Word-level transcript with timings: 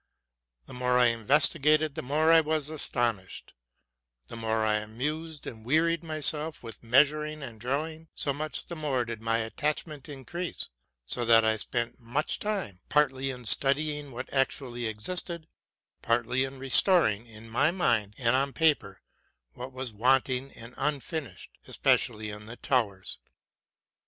The 0.65 0.73
more 0.73 0.97
I 0.97 1.09
investigated, 1.09 1.93
the 1.93 2.01
more 2.01 2.31
I 2.31 2.41
was 2.41 2.71
aston 2.71 3.17
ished; 3.17 3.49
the 4.29 4.35
more 4.35 4.65
I 4.65 4.77
amused 4.77 5.45
and 5.45 5.63
wearied 5.63 6.03
myself 6.03 6.63
with 6.63 6.81
measur 6.81 7.31
ing 7.31 7.43
and 7.43 7.59
drawing, 7.61 8.07
so 8.15 8.33
much 8.33 8.65
the 8.65 8.75
more 8.75 9.05
did 9.05 9.21
my 9.21 9.37
attachment 9.37 10.09
increase, 10.09 10.69
so 11.05 11.23
that 11.25 11.45
I 11.45 11.55
spent 11.57 11.99
much 11.99 12.39
time, 12.39 12.79
partly 12.89 13.29
in 13.29 13.45
studying 13.45 14.09
what 14.09 14.33
actually 14.33 14.87
existed, 14.87 15.47
partly 16.01 16.45
in 16.45 16.57
restoring, 16.57 17.27
in 17.27 17.47
my 17.47 17.69
mind 17.69 18.15
and 18.17 18.35
on 18.35 18.53
paper, 18.53 19.03
what 19.53 19.71
was 19.71 19.93
wanting 19.93 20.51
and 20.53 20.73
unfinished, 20.77 21.51
especially 21.67 22.31
in 22.31 22.47
the 22.47 22.57
towers. 22.57 23.19